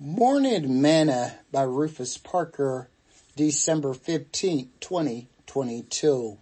[0.00, 2.88] Morning Manna by Rufus Parker,
[3.36, 6.36] December 15, 2022.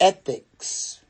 [0.00, 1.00] Ethics.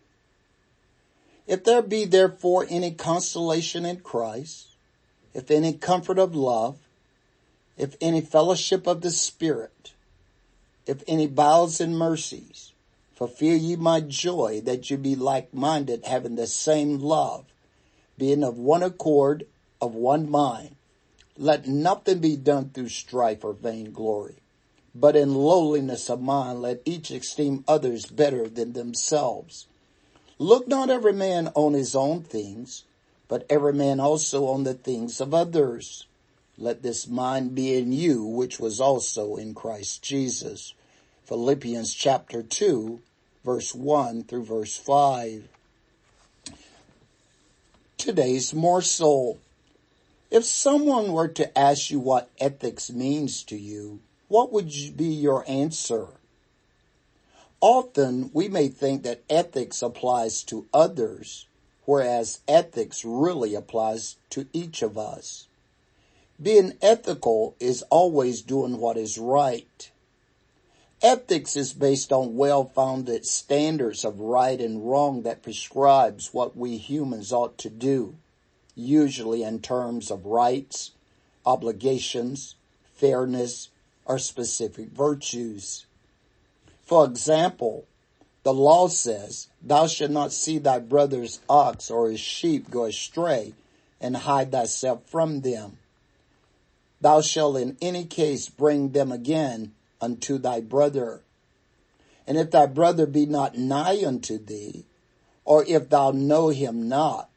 [1.46, 4.66] If there be therefore any consolation in Christ,
[5.32, 6.76] if any comfort of love,
[7.78, 9.94] if any fellowship of the Spirit,
[10.86, 12.72] if any bowels and mercies,
[13.14, 17.46] fulfill ye my joy that you be like-minded, having the same love,
[18.18, 19.46] being of one accord,
[19.80, 20.76] of one mind.
[21.38, 24.36] Let nothing be done through strife or vainglory,
[24.94, 29.66] but in lowliness of mind let each esteem others better than themselves.
[30.38, 32.84] Look not every man on his own things,
[33.28, 36.06] but every man also on the things of others.
[36.58, 40.74] Let this mind be in you, which was also in Christ Jesus.
[41.24, 43.00] Philippians chapter 2,
[43.42, 45.48] verse 1 through verse 5.
[47.96, 49.38] Today's morsel.
[50.32, 55.44] If someone were to ask you what ethics means to you, what would be your
[55.46, 56.08] answer?
[57.60, 61.48] Often we may think that ethics applies to others,
[61.84, 65.48] whereas ethics really applies to each of us.
[66.40, 69.90] Being ethical is always doing what is right.
[71.02, 77.34] Ethics is based on well-founded standards of right and wrong that prescribes what we humans
[77.34, 78.16] ought to do
[78.74, 80.92] usually in terms of rights,
[81.44, 82.54] obligations,
[82.94, 83.68] fairness,
[84.04, 85.86] or specific virtues.
[86.84, 87.84] For example,
[88.42, 93.54] the law says, thou shalt not see thy brother's ox or his sheep go astray
[94.00, 95.78] and hide thyself from them.
[97.00, 101.22] Thou shalt in any case bring them again unto thy brother.
[102.26, 104.84] And if thy brother be not nigh unto thee,
[105.44, 107.28] or if thou know him not,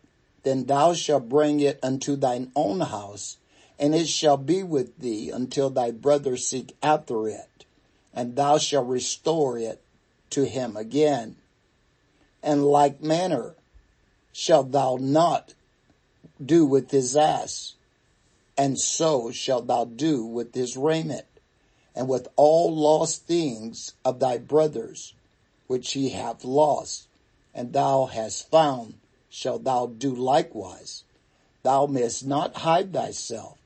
[0.46, 3.38] then thou shalt bring it unto thine own house,
[3.80, 7.66] and it shall be with thee until thy brother seek after it,
[8.14, 9.82] and thou shalt restore it
[10.30, 11.36] to him again.
[12.44, 13.56] And like manner
[14.32, 15.56] shalt thou not
[16.44, 17.74] do with his ass,
[18.56, 21.26] and so shalt thou do with his raiment,
[21.96, 25.16] and with all lost things of thy brothers,
[25.66, 27.08] which he hath lost,
[27.54, 28.94] and thou hast found,
[29.36, 31.04] shalt thou do likewise.
[31.62, 33.58] Thou mayest not hide thyself.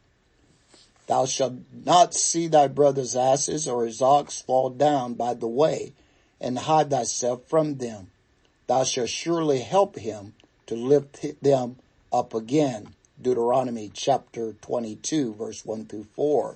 [1.06, 1.54] Thou shalt
[1.86, 5.94] not see thy brother's asses or his ox fall down by the way
[6.42, 8.10] and hide thyself from them.
[8.66, 10.34] Thou shalt surely help him
[10.66, 11.78] to lift them
[12.12, 12.96] up again.
[13.22, 16.56] Deuteronomy chapter 22 verse 1 through 4.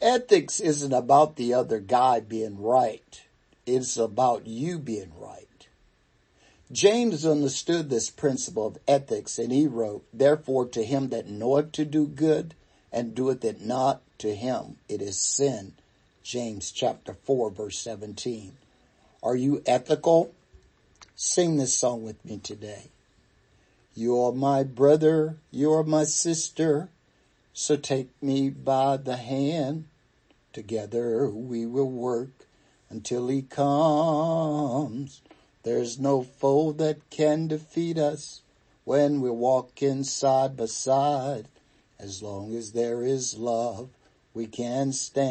[0.00, 3.22] Ethics isn't about the other guy being right.
[3.66, 5.46] It's about you being right.
[6.72, 11.84] James understood this principle of ethics and he wrote, Therefore to him that knoweth to
[11.84, 12.54] do good
[12.90, 15.74] and doeth it not, to him it is sin.
[16.22, 18.56] James chapter 4 verse 17.
[19.22, 20.32] Are you ethical?
[21.14, 22.84] Sing this song with me today.
[23.94, 26.88] You are my brother, you are my sister,
[27.52, 29.84] so take me by the hand.
[30.54, 32.30] Together we will work
[32.88, 35.20] until he comes.
[35.62, 38.40] There's no foe that can defeat us
[38.84, 41.46] when we're walking side by side.
[42.00, 43.90] As long as there is love,
[44.34, 45.30] we can stand.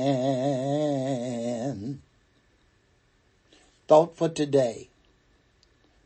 [3.88, 4.88] Thought for today.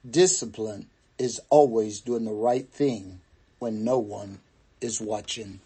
[0.09, 0.87] Discipline
[1.19, 3.19] is always doing the right thing
[3.59, 4.39] when no one
[4.81, 5.59] is watching.